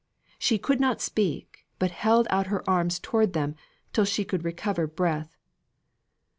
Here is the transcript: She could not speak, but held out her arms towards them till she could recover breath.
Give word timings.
She 0.39 0.57
could 0.57 0.79
not 0.79 0.99
speak, 0.99 1.67
but 1.77 1.91
held 1.91 2.25
out 2.31 2.47
her 2.47 2.67
arms 2.67 2.97
towards 2.97 3.33
them 3.33 3.53
till 3.93 4.03
she 4.03 4.25
could 4.25 4.43
recover 4.43 4.87
breath. 4.87 5.37